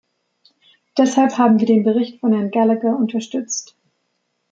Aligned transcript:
Deshalb 0.97 1.37
haben 1.37 1.59
wir 1.59 1.67
den 1.67 1.83
Bericht 1.83 2.21
von 2.21 2.33
Herrn 2.33 2.49
Gallagher 2.49 2.97
unterstützt. 2.97 3.75